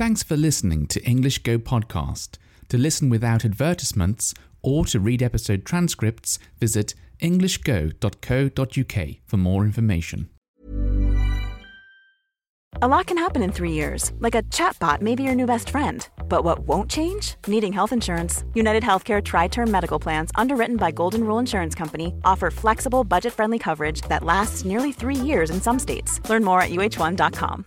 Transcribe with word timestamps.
Thanks 0.00 0.22
for 0.22 0.34
listening 0.34 0.86
to 0.86 1.04
English 1.04 1.40
Go 1.42 1.58
Podcast. 1.58 2.38
To 2.70 2.78
listen 2.78 3.10
without 3.10 3.44
advertisements 3.44 4.32
or 4.62 4.86
to 4.86 4.98
read 4.98 5.22
episode 5.22 5.66
transcripts, 5.66 6.38
visit 6.58 6.94
englishgo.co.uk 7.20 9.16
for 9.26 9.36
more 9.36 9.62
information. 9.66 10.30
A 12.80 12.88
lot 12.88 13.08
can 13.08 13.18
happen 13.18 13.42
in 13.42 13.52
three 13.52 13.72
years, 13.72 14.12
like 14.20 14.34
a 14.34 14.42
chatbot 14.44 15.02
may 15.02 15.14
be 15.14 15.22
your 15.22 15.34
new 15.34 15.44
best 15.44 15.68
friend. 15.68 16.08
But 16.30 16.44
what 16.44 16.60
won't 16.60 16.90
change? 16.90 17.34
Needing 17.46 17.74
health 17.74 17.92
insurance. 17.92 18.42
United 18.54 18.82
Healthcare 18.82 19.22
Tri 19.22 19.48
Term 19.48 19.70
Medical 19.70 19.98
Plans, 19.98 20.30
underwritten 20.34 20.78
by 20.78 20.92
Golden 20.92 21.24
Rule 21.24 21.38
Insurance 21.38 21.74
Company, 21.74 22.14
offer 22.24 22.50
flexible, 22.50 23.04
budget 23.04 23.34
friendly 23.34 23.58
coverage 23.58 24.00
that 24.08 24.24
lasts 24.24 24.64
nearly 24.64 24.92
three 24.92 25.14
years 25.14 25.50
in 25.50 25.60
some 25.60 25.78
states. 25.78 26.26
Learn 26.30 26.42
more 26.42 26.62
at 26.62 26.70
uhone.com. 26.70 27.66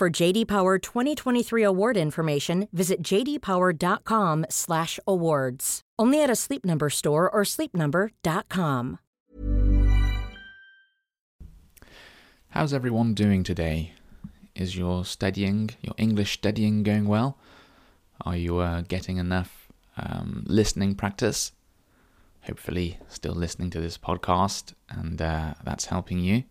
For 0.00 0.08
JD 0.08 0.48
Power 0.48 0.78
2023 0.78 1.62
award 1.62 1.98
information, 1.98 2.68
visit 2.72 3.02
jdpower.com/awards. 3.02 5.80
Only 5.98 6.22
at 6.22 6.30
a 6.30 6.36
Sleep 6.36 6.64
Number 6.64 6.88
store 6.88 7.30
or 7.30 7.42
sleepnumber.com. 7.42 8.98
How's 12.48 12.72
everyone 12.72 13.12
doing 13.12 13.44
today? 13.44 13.92
Is 14.54 14.74
your 14.74 15.04
studying, 15.04 15.68
your 15.82 15.94
English 15.98 16.32
studying 16.32 16.82
going 16.82 17.06
well? 17.06 17.36
Are 18.24 18.38
you 18.38 18.56
uh, 18.56 18.84
getting 18.88 19.18
enough 19.18 19.68
um, 19.98 20.44
listening 20.46 20.94
practice? 20.94 21.52
Hopefully, 22.44 22.98
still 23.10 23.34
listening 23.34 23.68
to 23.68 23.82
this 23.82 23.98
podcast, 23.98 24.72
and 24.88 25.20
uh, 25.20 25.52
that's 25.62 25.84
helping 25.84 26.20
you. 26.20 26.44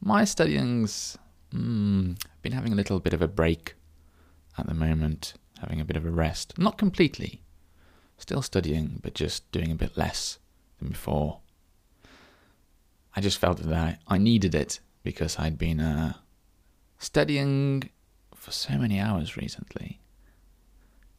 My 0.00 0.24
studying's 0.24 1.18
mm, 1.54 2.16
been 2.48 2.56
having 2.56 2.72
a 2.72 2.76
little 2.76 2.98
bit 2.98 3.12
of 3.12 3.20
a 3.20 3.28
break 3.28 3.74
at 4.56 4.66
the 4.66 4.72
moment, 4.72 5.34
having 5.60 5.82
a 5.82 5.84
bit 5.84 5.98
of 5.98 6.06
a 6.06 6.10
rest. 6.10 6.58
Not 6.58 6.78
completely, 6.78 7.42
still 8.16 8.40
studying, 8.40 9.00
but 9.02 9.12
just 9.12 9.52
doing 9.52 9.70
a 9.70 9.74
bit 9.74 9.98
less 9.98 10.38
than 10.78 10.88
before. 10.88 11.40
I 13.14 13.20
just 13.20 13.36
felt 13.36 13.58
that 13.58 13.74
I, 13.74 13.98
I 14.08 14.16
needed 14.16 14.54
it 14.54 14.80
because 15.02 15.38
I'd 15.38 15.58
been 15.58 15.78
uh, 15.78 16.14
studying 16.98 17.90
for 18.34 18.50
so 18.50 18.78
many 18.78 18.98
hours 18.98 19.36
recently. 19.36 20.00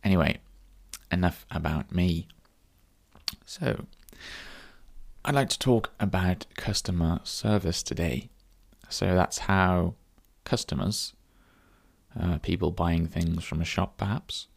Anyway, 0.04 0.40
enough 1.12 1.46
about 1.52 1.94
me. 1.94 2.28
So, 3.46 3.86
I'd 5.24 5.36
like 5.36 5.50
to 5.50 5.60
talk 5.60 5.92
about 6.00 6.48
customer 6.56 7.20
service 7.24 7.84
today. 7.84 8.30
So, 8.90 9.14
that's 9.14 9.40
how 9.40 9.94
customers, 10.44 11.14
uh, 12.20 12.38
people 12.40 12.72
buying 12.72 13.08
things 13.08 13.44
from 13.44 13.62
a 13.62 13.66
shop 13.66 13.98
perhaps, 13.98 14.48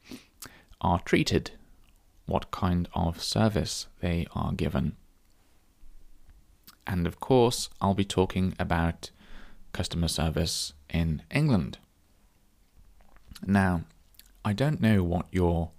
are 0.81 1.01
treated, 1.01 1.53
what 2.27 2.51
kind 2.51 2.89
of 2.95 3.23
service 3.23 3.89
they 4.01 4.27
are 4.35 4.53
given. 4.53 4.97
And 6.87 7.07
of 7.07 7.21
course, 7.21 7.69
I'll 7.81 7.95
be 7.95 8.05
talking 8.05 8.55
about 8.59 9.11
customer 9.73 10.09
service 10.09 10.73
in 10.91 11.23
England. 11.31 11.79
Now, 13.47 13.83
I 14.45 14.53
don't 14.53 14.81
know 14.81 15.03
what 15.03 15.27
your 15.31 15.71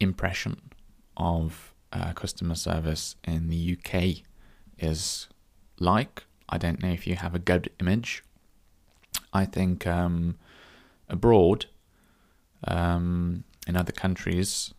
impression 0.00 0.60
of 1.16 1.72
uh, 1.92 2.12
customer 2.12 2.54
service 2.54 3.16
in 3.24 3.48
the 3.48 3.78
UK 3.78 4.22
is 4.78 5.28
like. 5.78 6.24
I 6.48 6.58
don't 6.58 6.82
know 6.82 6.90
if 6.90 7.06
you 7.06 7.16
have 7.16 7.34
a 7.34 7.38
good 7.38 7.70
image. 7.80 8.22
I 9.32 9.44
think 9.44 9.86
um, 9.86 10.36
abroad, 11.08 11.66
um, 12.66 13.44
in 13.66 13.76
other 13.76 13.92
countries, 13.92 14.74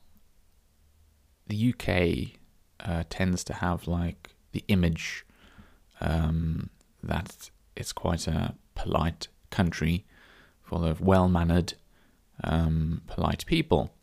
the 1.48 1.74
UK 1.74 2.40
uh, 2.80 3.04
tends 3.10 3.44
to 3.46 3.54
have 3.54 3.88
like 3.88 4.30
the 4.52 4.64
image 4.68 5.26
um, 6.02 6.70
that 7.04 7.50
it's 7.76 7.94
quite 7.94 8.28
a 8.28 8.56
polite 8.76 9.28
country 9.50 10.06
full 10.62 10.84
of 10.84 11.02
well 11.02 11.28
mannered, 11.28 11.74
um, 12.44 13.02
polite 13.08 13.46
people. 13.46 13.94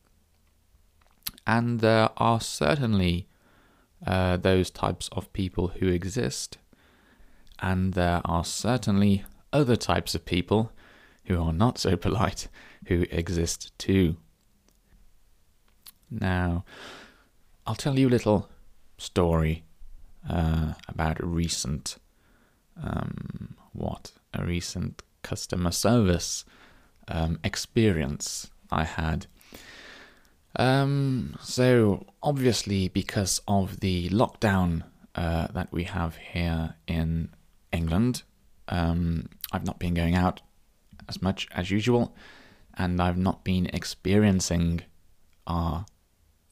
And 1.46 1.80
there 1.80 2.08
are 2.16 2.40
certainly 2.40 3.28
uh, 4.06 4.38
those 4.38 4.70
types 4.70 5.08
of 5.12 5.32
people 5.32 5.68
who 5.68 5.88
exist, 5.88 6.58
and 7.60 7.92
there 7.94 8.22
are 8.24 8.44
certainly 8.44 9.24
other 9.52 9.76
types 9.76 10.14
of 10.14 10.24
people 10.24 10.72
who 11.26 11.40
are 11.40 11.52
not 11.52 11.78
so 11.78 11.96
polite 11.96 12.48
who 12.86 13.06
exist 13.10 13.76
too. 13.78 14.16
Now, 16.10 16.64
I'll 17.66 17.74
tell 17.74 17.98
you 17.98 18.08
a 18.08 18.10
little 18.10 18.48
story 18.98 19.64
uh, 20.28 20.74
about 20.88 21.20
a 21.20 21.26
recent 21.26 21.96
um, 22.82 23.56
what 23.72 24.12
a 24.32 24.44
recent 24.44 25.02
customer 25.22 25.70
service 25.70 26.44
um, 27.08 27.38
experience 27.44 28.50
I 28.70 28.84
had. 28.84 29.26
Um, 30.56 31.36
so 31.40 32.06
obviously, 32.22 32.88
because 32.88 33.40
of 33.48 33.80
the 33.80 34.08
lockdown 34.10 34.84
uh, 35.14 35.48
that 35.48 35.72
we 35.72 35.84
have 35.84 36.16
here 36.16 36.74
in 36.86 37.30
England, 37.72 38.22
um, 38.68 39.28
I've 39.52 39.66
not 39.66 39.78
been 39.78 39.94
going 39.94 40.14
out 40.14 40.40
as 41.08 41.22
much 41.22 41.48
as 41.52 41.70
usual, 41.70 42.14
and 42.76 43.00
I've 43.00 43.18
not 43.18 43.44
been 43.44 43.66
experiencing 43.66 44.82
our 45.46 45.86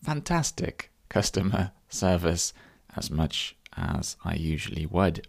fantastic 0.02 0.90
customer 1.08 1.72
service 1.88 2.52
as 2.96 3.10
much 3.10 3.56
as 3.76 4.16
I 4.24 4.34
usually 4.34 4.86
would. 4.86 5.26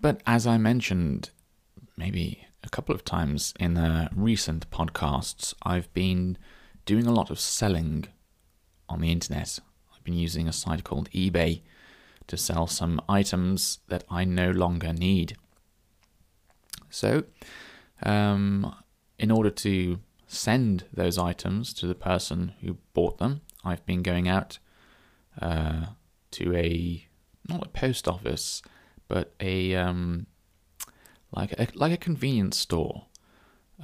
But 0.00 0.22
as 0.26 0.46
I 0.46 0.58
mentioned, 0.58 1.30
maybe 1.96 2.46
a 2.62 2.68
couple 2.68 2.94
of 2.94 3.04
times 3.04 3.54
in 3.58 3.74
the 3.74 4.10
recent 4.14 4.70
podcasts, 4.70 5.54
I've 5.62 5.92
been 5.94 6.36
doing 6.84 7.06
a 7.06 7.12
lot 7.12 7.30
of 7.30 7.40
selling 7.40 8.06
on 8.88 9.00
the 9.00 9.10
internet. 9.10 9.58
I've 9.94 10.04
been 10.04 10.14
using 10.14 10.48
a 10.48 10.52
site 10.52 10.84
called 10.84 11.10
eBay 11.10 11.62
to 12.26 12.36
sell 12.36 12.66
some 12.66 13.00
items 13.08 13.78
that 13.88 14.04
I 14.10 14.24
no 14.24 14.50
longer 14.50 14.92
need. 14.92 15.36
So, 16.90 17.24
um, 18.02 18.74
in 19.18 19.30
order 19.30 19.50
to 19.50 20.00
send 20.26 20.84
those 20.92 21.18
items 21.18 21.72
to 21.74 21.86
the 21.86 21.94
person 21.94 22.52
who 22.60 22.78
bought 22.94 23.18
them, 23.18 23.40
I've 23.64 23.84
been 23.86 24.02
going 24.02 24.28
out 24.28 24.58
uh, 25.40 25.86
to 26.32 26.54
a 26.54 27.06
not 27.48 27.66
a 27.66 27.70
post 27.70 28.08
office, 28.08 28.62
but 29.08 29.34
a 29.40 29.74
um, 29.74 30.26
like 31.32 31.52
a 31.52 31.68
like 31.74 31.92
a 31.92 31.96
convenience 31.96 32.58
store, 32.58 33.06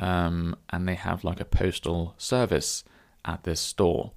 um, 0.00 0.56
and 0.70 0.88
they 0.88 0.94
have 0.94 1.24
like 1.24 1.40
a 1.40 1.44
postal 1.44 2.14
service 2.18 2.84
at 3.24 3.44
this 3.44 3.60
store. 3.60 4.12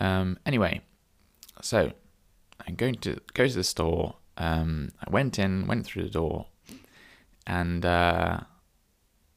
Um, 0.00 0.38
anyway, 0.46 0.80
so 1.62 1.92
I'm 2.66 2.74
going 2.74 2.96
to 2.96 3.20
go 3.34 3.46
to 3.46 3.54
the 3.54 3.64
store. 3.64 4.16
Um, 4.36 4.90
I 5.04 5.10
went 5.10 5.38
in, 5.38 5.66
went 5.66 5.84
through 5.84 6.04
the 6.04 6.10
door, 6.10 6.46
and 7.50 7.84
uh, 7.84 8.40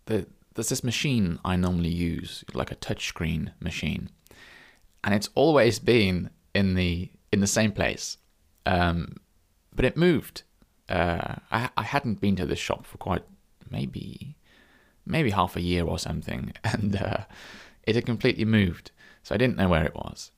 the 0.06 0.28
there's 0.54 0.70
this 0.70 0.84
machine 0.84 1.40
I 1.44 1.56
normally 1.56 1.90
use, 1.90 2.46
like 2.54 2.72
a 2.72 2.76
touchscreen 2.76 3.54
machine, 3.60 4.10
and 5.04 5.16
it's 5.16 5.30
always 5.34 5.80
been 5.80 6.30
in 6.54 6.76
the 6.76 7.10
in 7.32 7.40
the 7.40 7.48
same 7.48 7.72
place, 7.72 8.18
um, 8.68 9.16
but 9.76 9.84
it 9.84 9.98
moved. 9.98 10.44
Uh, 10.88 11.36
I 11.52 11.70
I 11.76 11.84
hadn't 11.84 12.22
been 12.22 12.36
to 12.36 12.46
this 12.46 12.60
shop 12.60 12.86
for 12.86 12.98
quite 12.98 13.24
maybe 13.72 14.38
maybe 15.08 15.32
half 15.32 15.56
a 15.56 15.62
year 15.62 15.84
or 15.84 15.98
something, 15.98 16.54
and 16.64 16.96
uh, 16.96 17.26
it 17.82 17.96
had 17.96 18.06
completely 18.06 18.46
moved, 18.46 18.92
so 19.24 19.34
I 19.34 19.40
didn't 19.40 19.58
know 19.58 19.70
where 19.70 19.86
it 19.86 19.96
was. 19.96 20.30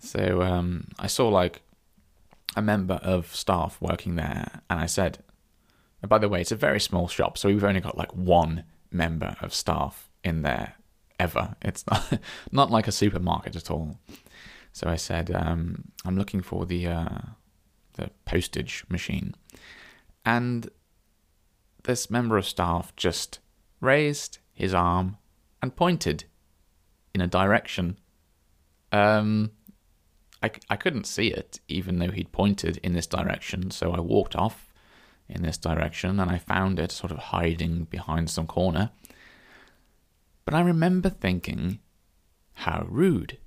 So 0.00 0.42
um, 0.42 0.88
I 0.98 1.06
saw 1.06 1.28
like 1.28 1.62
a 2.56 2.62
member 2.62 2.94
of 2.94 3.34
staff 3.36 3.80
working 3.80 4.16
there, 4.16 4.62
and 4.68 4.80
I 4.80 4.86
said, 4.86 5.18
and 6.04 6.10
by 6.10 6.18
the 6.18 6.28
way, 6.28 6.42
it's 6.42 6.52
a 6.52 6.56
very 6.56 6.80
small 6.80 7.08
shop, 7.08 7.38
so 7.38 7.48
we've 7.48 7.64
only 7.64 7.80
got 7.80 7.96
like 7.96 8.14
one 8.14 8.64
member 8.90 9.36
of 9.40 9.54
staff 9.54 10.10
in 10.22 10.42
there 10.42 10.74
ever. 11.18 11.56
It's 11.62 11.82
not, 11.90 12.20
not 12.52 12.70
like 12.70 12.86
a 12.86 12.92
supermarket 12.92 13.56
at 13.56 13.70
all. 13.70 13.98
So 14.70 14.90
I 14.90 14.96
said, 14.96 15.34
um, 15.34 15.92
I'm 16.04 16.18
looking 16.18 16.42
for 16.42 16.66
the 16.66 16.88
uh, 16.88 17.18
the 17.94 18.10
postage 18.26 18.84
machine, 18.90 19.34
and 20.26 20.68
this 21.84 22.10
member 22.10 22.36
of 22.36 22.44
staff 22.44 22.94
just 22.96 23.38
raised 23.80 24.40
his 24.52 24.74
arm 24.74 25.16
and 25.62 25.74
pointed 25.74 26.24
in 27.14 27.22
a 27.22 27.26
direction. 27.26 27.98
Um, 28.92 29.52
I, 30.42 30.50
I 30.68 30.76
couldn't 30.76 31.06
see 31.06 31.28
it, 31.28 31.60
even 31.66 31.98
though 31.98 32.10
he'd 32.10 32.30
pointed 32.30 32.76
in 32.82 32.92
this 32.92 33.06
direction, 33.06 33.70
so 33.70 33.92
I 33.92 34.00
walked 34.00 34.36
off 34.36 34.68
in 35.28 35.42
this 35.42 35.58
direction 35.58 36.20
and 36.20 36.30
I 36.30 36.38
found 36.38 36.78
it 36.78 36.92
sort 36.92 37.10
of 37.12 37.18
hiding 37.18 37.84
behind 37.84 38.30
some 38.30 38.46
corner. 38.46 38.90
But 40.44 40.54
I 40.54 40.60
remember 40.60 41.08
thinking, 41.08 41.78
how 42.54 42.86
rude. 42.88 43.38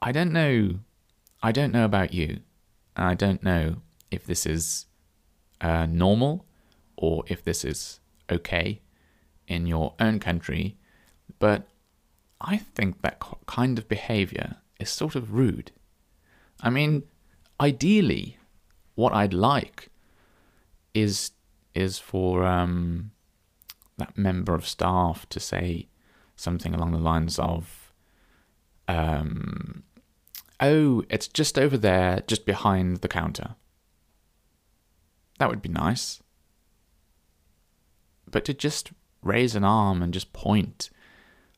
I 0.00 0.12
don't 0.12 0.32
know. 0.32 0.80
I 1.42 1.52
don't 1.52 1.72
know 1.72 1.84
about 1.84 2.12
you. 2.12 2.40
I 2.96 3.14
don't 3.14 3.42
know 3.42 3.76
if 4.10 4.24
this 4.24 4.44
is 4.46 4.86
uh, 5.60 5.86
normal 5.86 6.44
or 6.96 7.24
if 7.28 7.42
this 7.42 7.64
is 7.64 8.00
okay 8.30 8.80
in 9.46 9.66
your 9.66 9.94
own 9.98 10.18
country, 10.18 10.76
but 11.38 11.68
I 12.40 12.58
think 12.58 13.02
that 13.02 13.22
kind 13.46 13.78
of 13.78 13.88
behavior 13.88 14.56
is 14.78 14.90
sort 14.90 15.14
of 15.14 15.32
rude. 15.32 15.70
I 16.60 16.70
mean, 16.70 17.04
ideally, 17.60 18.38
what 18.94 19.12
I'd 19.12 19.32
like 19.32 19.88
is 20.94 21.32
is 21.74 21.98
for 21.98 22.44
um, 22.44 23.12
that 23.96 24.16
member 24.16 24.54
of 24.54 24.66
staff 24.66 25.28
to 25.30 25.40
say 25.40 25.88
something 26.36 26.74
along 26.74 26.92
the 26.92 26.98
lines 26.98 27.38
of, 27.38 27.92
um, 28.88 29.82
"Oh, 30.60 31.04
it's 31.08 31.28
just 31.28 31.58
over 31.58 31.78
there, 31.78 32.22
just 32.26 32.44
behind 32.44 32.98
the 32.98 33.08
counter." 33.08 33.56
That 35.38 35.48
would 35.48 35.62
be 35.62 35.68
nice. 35.68 36.22
But 38.30 38.44
to 38.46 38.54
just 38.54 38.92
raise 39.22 39.54
an 39.54 39.64
arm 39.64 40.02
and 40.02 40.12
just 40.12 40.32
point, 40.32 40.90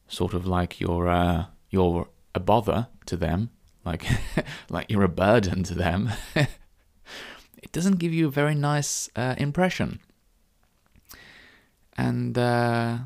sort 0.08 0.34
of 0.34 0.46
like 0.46 0.80
you're 0.80 1.08
uh, 1.08 1.46
you're 1.70 2.08
a 2.34 2.40
bother 2.40 2.88
to 3.06 3.16
them, 3.16 3.50
like 3.84 4.04
like 4.70 4.90
you're 4.90 5.04
a 5.04 5.08
burden 5.08 5.62
to 5.64 5.74
them. 5.74 6.10
doesn't 7.74 7.98
give 7.98 8.14
you 8.14 8.28
a 8.28 8.30
very 8.30 8.54
nice 8.54 9.10
uh, 9.16 9.34
impression. 9.36 9.98
And 11.98 12.38
uh, 12.38 12.98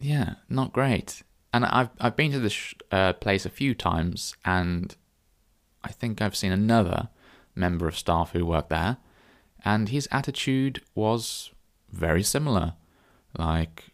yeah, 0.00 0.34
not 0.48 0.72
great. 0.72 1.22
And 1.52 1.64
I've 1.64 1.90
I've 2.00 2.16
been 2.16 2.32
to 2.32 2.38
this 2.38 2.74
uh, 2.90 3.12
place 3.14 3.44
a 3.44 3.50
few 3.50 3.74
times, 3.74 4.34
and 4.44 4.96
I 5.82 5.88
think 5.88 6.22
I've 6.22 6.36
seen 6.36 6.52
another 6.52 7.08
member 7.54 7.88
of 7.88 7.98
staff 7.98 8.32
who 8.32 8.46
worked 8.46 8.70
there, 8.70 8.98
and 9.64 9.88
his 9.88 10.08
attitude 10.10 10.80
was 10.94 11.50
very 11.90 12.22
similar. 12.22 12.74
Like 13.36 13.84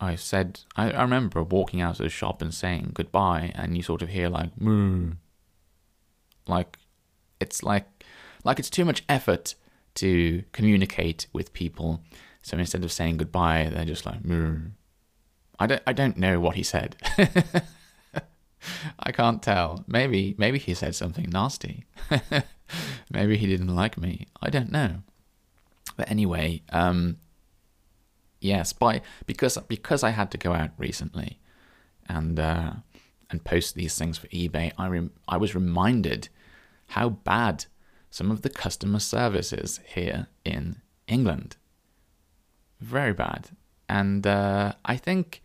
I 0.00 0.14
said, 0.14 0.60
I, 0.76 0.90
I 0.92 1.02
remember 1.02 1.42
walking 1.42 1.80
out 1.80 1.98
of 1.98 2.04
the 2.04 2.08
shop 2.08 2.40
and 2.40 2.54
saying 2.54 2.92
goodbye, 2.94 3.52
and 3.54 3.76
you 3.76 3.82
sort 3.82 4.02
of 4.02 4.08
hear 4.08 4.28
like 4.28 4.58
moo, 4.60 5.12
like 6.46 6.78
it's 7.40 7.62
like 7.62 7.97
like 8.44 8.58
it's 8.58 8.70
too 8.70 8.84
much 8.84 9.02
effort 9.08 9.54
to 9.96 10.44
communicate 10.52 11.26
with 11.32 11.52
people. 11.52 12.02
So 12.42 12.56
instead 12.56 12.84
of 12.84 12.92
saying 12.92 13.16
goodbye, 13.18 13.70
they're 13.72 13.84
just 13.84 14.06
like, 14.06 14.24
Murr. 14.24 14.72
I 15.58 15.66
don't, 15.66 15.82
I 15.86 15.92
don't 15.92 16.16
know 16.16 16.38
what 16.38 16.54
he 16.54 16.62
said. 16.62 16.96
I 19.00 19.12
can't 19.12 19.42
tell. 19.42 19.84
Maybe, 19.88 20.34
maybe 20.38 20.58
he 20.58 20.74
said 20.74 20.94
something 20.94 21.28
nasty. 21.30 21.84
maybe 23.10 23.36
he 23.36 23.46
didn't 23.46 23.74
like 23.74 23.98
me. 23.98 24.26
I 24.40 24.50
don't 24.50 24.70
know. 24.70 25.02
But 25.96 26.10
anyway, 26.10 26.62
um, 26.70 27.16
yes, 28.40 28.72
by 28.72 29.02
because 29.26 29.58
because 29.66 30.04
I 30.04 30.10
had 30.10 30.30
to 30.30 30.38
go 30.38 30.52
out 30.52 30.70
recently, 30.78 31.40
and 32.08 32.38
uh, 32.38 32.72
and 33.30 33.44
post 33.44 33.74
these 33.74 33.98
things 33.98 34.16
for 34.16 34.28
eBay, 34.28 34.72
I 34.78 34.86
rem- 34.86 35.12
I 35.26 35.36
was 35.36 35.56
reminded 35.56 36.28
how 36.88 37.08
bad 37.10 37.66
some 38.10 38.30
of 38.30 38.42
the 38.42 38.50
customer 38.50 38.98
services 38.98 39.80
here 39.86 40.28
in 40.44 40.80
England. 41.06 41.56
Very 42.80 43.12
bad. 43.12 43.50
And 43.88 44.26
uh, 44.26 44.74
I 44.84 44.96
think 44.96 45.42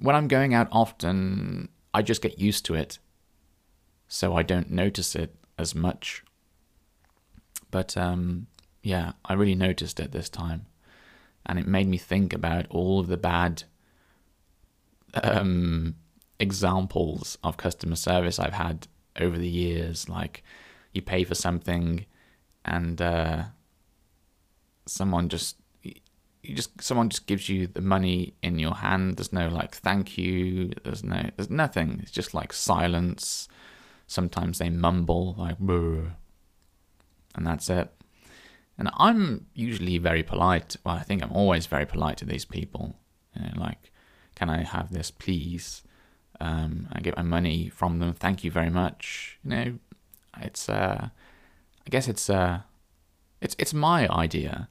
when 0.00 0.14
I'm 0.16 0.28
going 0.28 0.54
out 0.54 0.68
often, 0.72 1.68
I 1.94 2.02
just 2.02 2.22
get 2.22 2.38
used 2.38 2.64
to 2.66 2.74
it. 2.74 2.98
So 4.08 4.36
I 4.36 4.42
don't 4.42 4.70
notice 4.70 5.14
it 5.14 5.34
as 5.58 5.74
much. 5.74 6.22
But 7.70 7.96
um, 7.96 8.46
yeah, 8.82 9.12
I 9.24 9.34
really 9.34 9.54
noticed 9.54 10.00
it 10.00 10.12
this 10.12 10.28
time. 10.28 10.66
And 11.46 11.58
it 11.58 11.66
made 11.66 11.88
me 11.88 11.98
think 11.98 12.32
about 12.32 12.66
all 12.70 13.00
of 13.00 13.08
the 13.08 13.16
bad 13.16 13.64
um, 15.14 15.96
examples 16.38 17.38
of 17.42 17.56
customer 17.56 17.96
service 17.96 18.38
I've 18.38 18.52
had 18.52 18.86
over 19.18 19.36
the 19.38 19.48
years. 19.48 20.08
Like, 20.08 20.44
you 20.92 21.02
pay 21.02 21.24
for 21.24 21.34
something 21.34 22.06
and 22.64 23.00
uh, 23.00 23.44
someone 24.86 25.28
just 25.28 25.56
you 26.42 26.56
just 26.56 26.80
someone 26.82 27.08
just 27.08 27.26
gives 27.26 27.48
you 27.48 27.66
the 27.66 27.80
money 27.80 28.34
in 28.42 28.58
your 28.58 28.74
hand. 28.74 29.16
There's 29.16 29.32
no 29.32 29.48
like 29.48 29.74
thank 29.76 30.18
you. 30.18 30.72
There's 30.82 31.04
no 31.04 31.30
there's 31.36 31.50
nothing. 31.50 32.00
It's 32.02 32.10
just 32.10 32.34
like 32.34 32.52
silence. 32.52 33.48
Sometimes 34.06 34.58
they 34.58 34.68
mumble 34.68 35.34
like 35.38 35.58
Burr. 35.58 36.12
and 37.34 37.46
that's 37.46 37.70
it. 37.70 37.90
And 38.78 38.90
i'm 38.96 39.46
usually 39.54 39.98
very 39.98 40.22
polite. 40.22 40.76
Well 40.84 40.96
i 40.96 41.02
think 41.02 41.22
i'm 41.22 41.32
always 41.32 41.66
very 41.66 41.86
polite 41.86 42.16
to 42.18 42.24
these 42.24 42.44
people. 42.44 42.96
You 43.34 43.42
know, 43.42 43.52
like 43.56 43.92
can 44.34 44.50
i 44.50 44.62
have 44.64 44.92
this 44.92 45.10
please? 45.10 45.82
Um, 46.40 46.88
i 46.92 47.00
get 47.00 47.16
my 47.16 47.22
money 47.22 47.68
from 47.68 48.00
them. 48.00 48.12
Thank 48.14 48.42
you 48.42 48.50
very 48.50 48.70
much. 48.70 49.38
You 49.44 49.50
know 49.50 49.78
it's 50.40 50.68
uh, 50.68 51.08
I 51.86 51.90
guess 51.90 52.08
it's 52.08 52.30
uh, 52.30 52.60
it's 53.40 53.56
it's 53.58 53.74
my 53.74 54.08
idea 54.08 54.68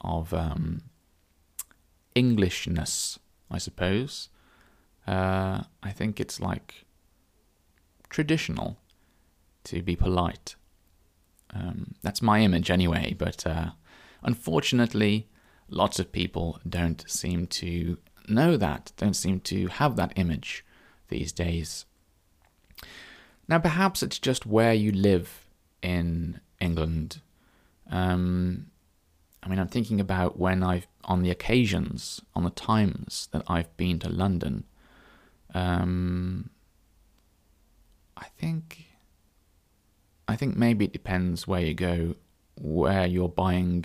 of 0.00 0.32
um, 0.34 0.82
Englishness, 2.14 3.18
I 3.50 3.58
suppose. 3.58 4.28
Uh, 5.06 5.62
I 5.82 5.90
think 5.90 6.20
it's 6.20 6.40
like 6.40 6.84
traditional 8.08 8.78
to 9.64 9.82
be 9.82 9.96
polite. 9.96 10.54
Um, 11.54 11.94
that's 12.02 12.22
my 12.22 12.40
image 12.40 12.70
anyway, 12.70 13.14
but 13.18 13.46
uh, 13.46 13.70
unfortunately, 14.22 15.28
lots 15.68 15.98
of 15.98 16.12
people 16.12 16.60
don't 16.68 17.04
seem 17.08 17.46
to 17.46 17.98
know 18.28 18.56
that, 18.56 18.92
don't 18.96 19.14
seem 19.14 19.40
to 19.40 19.66
have 19.68 19.96
that 19.96 20.12
image 20.16 20.64
these 21.08 21.32
days. 21.32 21.84
Now, 23.52 23.58
perhaps 23.58 24.02
it's 24.02 24.18
just 24.18 24.46
where 24.46 24.72
you 24.72 24.92
live 24.92 25.44
in 25.82 26.40
England. 26.58 27.20
Um, 27.90 28.68
I 29.42 29.48
mean, 29.50 29.58
I'm 29.58 29.68
thinking 29.68 30.00
about 30.00 30.38
when 30.38 30.62
I've, 30.62 30.86
on 31.04 31.20
the 31.20 31.28
occasions, 31.28 32.22
on 32.34 32.44
the 32.44 32.50
times 32.50 33.28
that 33.32 33.42
I've 33.46 33.76
been 33.76 33.98
to 33.98 34.08
London. 34.08 34.64
Um, 35.52 36.48
I 38.16 38.24
think, 38.38 38.86
I 40.26 40.34
think 40.34 40.56
maybe 40.56 40.86
it 40.86 40.92
depends 40.94 41.46
where 41.46 41.60
you 41.60 41.74
go, 41.74 42.14
where 42.58 43.06
you're 43.06 43.28
buying 43.28 43.84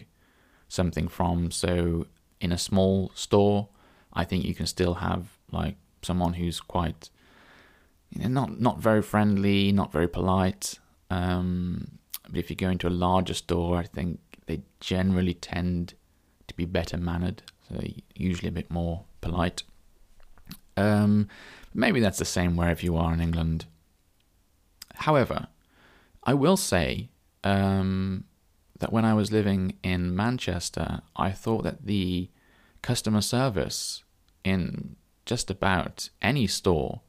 something 0.70 1.10
from. 1.10 1.52
So, 1.52 2.08
in 2.40 2.54
a 2.54 2.58
small 2.58 3.12
store, 3.16 3.68
I 4.14 4.24
think 4.24 4.46
you 4.46 4.56
can 4.56 4.66
still 4.66 4.94
have 4.94 5.28
like 5.52 5.76
someone 6.04 6.36
who's 6.36 6.62
quite 6.62 7.10
you 8.10 8.22
know, 8.24 8.30
not 8.30 8.60
not 8.60 8.80
very 8.80 9.02
friendly, 9.02 9.72
not 9.72 9.92
very 9.92 10.08
polite. 10.08 10.80
Um, 11.10 12.00
but 12.30 12.38
if 12.38 12.50
you 12.50 12.56
go 12.56 12.70
into 12.70 12.88
a 12.88 12.90
larger 12.90 13.34
store, 13.34 13.78
I 13.78 13.84
think 13.84 14.20
they 14.48 14.62
generally 14.80 15.34
tend 15.34 15.94
to 16.48 16.56
be 16.56 16.66
better 16.66 16.98
mannered. 16.98 17.44
so 17.70 17.82
usually 18.16 18.50
a 18.50 18.52
bit 18.52 18.72
more 18.72 19.04
polite. 19.22 19.64
Um, 20.76 21.28
maybe 21.74 22.00
that's 22.00 22.20
the 22.20 22.26
same 22.26 22.56
wherever 22.56 22.82
you 22.82 22.96
are 22.96 23.14
in 23.14 23.22
England. 23.22 23.66
However, 24.96 25.48
I 26.24 26.34
will 26.34 26.58
say 26.58 27.10
um, 27.44 28.26
that 28.80 28.92
when 28.92 29.06
I 29.06 29.14
was 29.14 29.32
living 29.32 29.78
in 29.84 30.16
Manchester, 30.16 31.02
I 31.16 31.32
thought 31.32 31.64
that 31.64 31.86
the 31.86 32.30
customer 32.82 33.22
service 33.22 34.04
in 34.44 34.96
just 35.26 35.50
about 35.50 36.10
any 36.22 36.48
store 36.48 37.02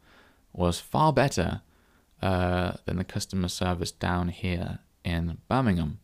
was 0.52 0.80
far 0.80 1.12
better 1.12 1.62
uh, 2.22 2.72
than 2.84 2.96
the 2.96 3.04
customer 3.04 3.48
service 3.48 3.92
down 3.92 4.28
here 4.28 4.80
in 5.04 5.38
Birmingham. 5.48 6.00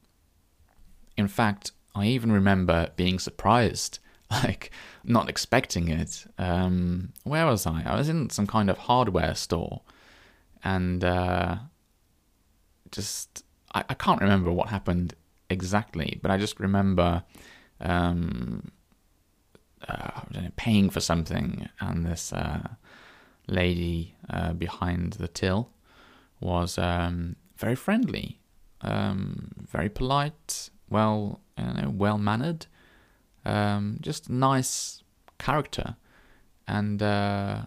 In 1.16 1.28
fact, 1.28 1.72
I 1.94 2.06
even 2.06 2.32
remember 2.32 2.90
being 2.96 3.18
surprised, 3.18 3.98
like 4.30 4.70
not 5.04 5.28
expecting 5.28 5.88
it. 5.88 6.26
Um, 6.38 7.12
where 7.22 7.46
was 7.46 7.66
I? 7.66 7.82
I 7.84 7.96
was 7.96 8.08
in 8.08 8.30
some 8.30 8.46
kind 8.46 8.70
of 8.70 8.78
hardware 8.78 9.34
store, 9.34 9.82
and 10.62 11.04
uh, 11.04 11.56
just 12.90 13.44
I, 13.74 13.84
I 13.88 13.94
can't 13.94 14.20
remember 14.20 14.50
what 14.50 14.68
happened 14.68 15.14
exactly, 15.50 16.18
but 16.22 16.30
I 16.30 16.38
just 16.38 16.58
remember 16.58 17.22
um, 17.80 18.70
uh, 19.88 20.20
know, 20.32 20.48
paying 20.56 20.90
for 20.90 21.00
something, 21.00 21.68
and 21.80 22.06
this 22.06 22.32
uh, 22.32 22.68
lady 23.46 24.14
uh, 24.30 24.52
behind 24.52 25.14
the 25.14 25.28
till 25.28 25.70
was 26.40 26.78
um, 26.78 27.36
very 27.56 27.74
friendly, 27.74 28.40
um, 28.80 29.50
very 29.70 29.88
polite, 29.88 30.70
well, 30.88 31.40
you 31.58 31.64
know, 31.64 31.90
well 31.90 32.18
mannered, 32.18 32.66
um, 33.44 33.98
just 34.00 34.28
nice 34.28 35.02
character, 35.38 35.96
and 36.66 37.02
uh, 37.02 37.62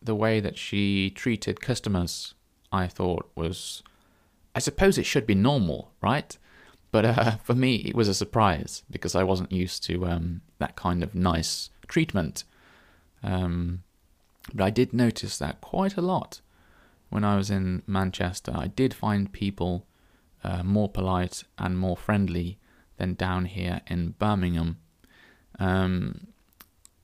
the 0.00 0.14
way 0.14 0.40
that 0.40 0.58
she 0.58 1.10
treated 1.10 1.60
customers, 1.60 2.34
I 2.70 2.86
thought 2.86 3.30
was, 3.34 3.82
I 4.54 4.58
suppose 4.58 4.98
it 4.98 5.06
should 5.06 5.26
be 5.26 5.34
normal, 5.34 5.92
right? 6.00 6.36
But 6.90 7.04
uh, 7.04 7.30
for 7.44 7.54
me, 7.54 7.76
it 7.76 7.94
was 7.94 8.08
a 8.08 8.14
surprise 8.14 8.82
because 8.90 9.14
I 9.14 9.24
wasn't 9.24 9.52
used 9.52 9.82
to 9.84 10.06
um, 10.06 10.42
that 10.58 10.76
kind 10.76 11.02
of 11.02 11.14
nice 11.14 11.70
treatment. 11.88 12.44
Um, 13.22 13.82
but 14.54 14.64
I 14.64 14.70
did 14.70 14.92
notice 14.92 15.38
that 15.38 15.60
quite 15.60 15.96
a 15.96 16.02
lot 16.02 16.40
when 17.10 17.24
I 17.24 17.36
was 17.36 17.50
in 17.50 17.82
Manchester. 17.86 18.52
I 18.54 18.68
did 18.68 18.94
find 18.94 19.32
people 19.32 19.86
uh, 20.42 20.62
more 20.62 20.88
polite 20.88 21.44
and 21.58 21.78
more 21.78 21.96
friendly 21.96 22.58
than 22.96 23.14
down 23.14 23.44
here 23.44 23.80
in 23.86 24.10
Birmingham. 24.18 24.78
Um, 25.58 26.28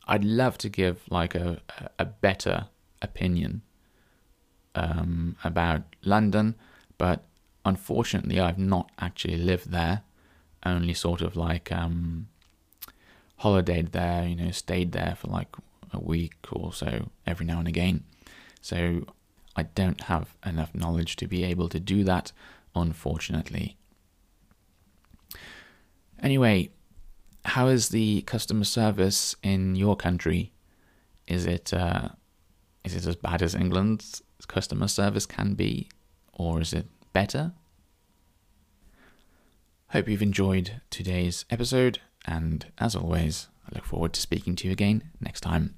I'd 0.06 0.24
love 0.24 0.56
to 0.58 0.68
give 0.68 1.02
like 1.10 1.34
a 1.34 1.60
a 1.98 2.04
better 2.06 2.68
opinion 3.02 3.62
um, 4.74 5.36
about 5.44 5.82
London, 6.02 6.54
but 6.96 7.24
unfortunately, 7.64 8.40
I've 8.40 8.58
not 8.58 8.90
actually 8.98 9.36
lived 9.36 9.70
there. 9.70 10.02
Only 10.64 10.94
sort 10.94 11.20
of 11.20 11.36
like 11.36 11.70
um, 11.70 12.28
holidayed 13.42 13.92
there, 13.92 14.26
you 14.26 14.36
know, 14.36 14.50
stayed 14.50 14.92
there 14.92 15.14
for 15.16 15.28
like 15.28 15.48
a 15.92 16.00
week 16.00 16.34
or 16.52 16.72
so 16.72 17.10
every 17.26 17.46
now 17.46 17.58
and 17.58 17.68
again. 17.68 18.04
So 18.60 19.06
I 19.56 19.64
don't 19.64 20.02
have 20.02 20.34
enough 20.44 20.74
knowledge 20.74 21.16
to 21.16 21.26
be 21.26 21.44
able 21.44 21.68
to 21.70 21.80
do 21.80 22.04
that, 22.04 22.32
unfortunately. 22.74 23.76
Anyway, 26.22 26.70
how 27.44 27.68
is 27.68 27.88
the 27.88 28.22
customer 28.22 28.64
service 28.64 29.34
in 29.42 29.76
your 29.76 29.96
country? 29.96 30.52
Is 31.26 31.46
it 31.46 31.72
uh, 31.72 32.10
is 32.84 32.94
it 32.94 33.06
as 33.06 33.16
bad 33.16 33.42
as 33.42 33.54
England's 33.54 34.22
customer 34.46 34.88
service 34.88 35.26
can 35.26 35.54
be, 35.54 35.88
or 36.32 36.60
is 36.60 36.72
it 36.72 36.86
better? 37.12 37.52
Hope 39.90 40.08
you've 40.08 40.22
enjoyed 40.22 40.80
today's 40.90 41.44
episode, 41.50 42.00
and 42.26 42.66
as 42.78 42.94
always, 42.94 43.48
I 43.66 43.74
look 43.74 43.84
forward 43.84 44.12
to 44.14 44.20
speaking 44.20 44.54
to 44.56 44.66
you 44.66 44.72
again 44.72 45.10
next 45.20 45.40
time. 45.40 45.77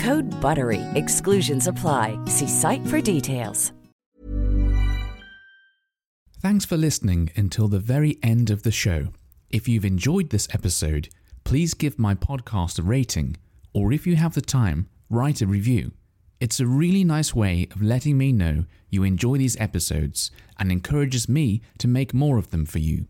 Code 0.01 0.27
BUTTERY. 0.41 0.81
Exclusions 0.95 1.67
apply. 1.67 2.17
See 2.25 2.47
site 2.47 2.85
for 2.87 2.99
details. 3.01 3.71
Thanks 6.39 6.65
for 6.65 6.75
listening 6.75 7.29
until 7.35 7.67
the 7.67 7.77
very 7.77 8.17
end 8.23 8.49
of 8.49 8.63
the 8.63 8.71
show. 8.71 9.09
If 9.51 9.67
you've 9.67 9.85
enjoyed 9.85 10.31
this 10.31 10.47
episode, 10.51 11.09
please 11.43 11.75
give 11.75 11.99
my 11.99 12.15
podcast 12.15 12.79
a 12.79 12.81
rating, 12.81 13.37
or 13.73 13.93
if 13.93 14.07
you 14.07 14.15
have 14.15 14.33
the 14.33 14.41
time, 14.41 14.89
write 15.07 15.41
a 15.41 15.45
review. 15.45 15.91
It's 16.39 16.59
a 16.59 16.65
really 16.65 17.03
nice 17.03 17.35
way 17.35 17.67
of 17.69 17.83
letting 17.83 18.17
me 18.17 18.31
know 18.31 18.65
you 18.89 19.03
enjoy 19.03 19.37
these 19.37 19.59
episodes 19.59 20.31
and 20.57 20.71
encourages 20.71 21.29
me 21.29 21.61
to 21.77 21.87
make 21.87 22.11
more 22.11 22.39
of 22.39 22.49
them 22.49 22.65
for 22.65 22.79
you. 22.79 23.05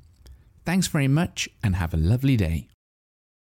Thanks 0.65 0.87
very 0.87 1.07
much 1.07 1.47
and 1.63 1.77
have 1.77 1.93
a 1.93 1.97
lovely 1.97 2.35
day. 2.35 2.67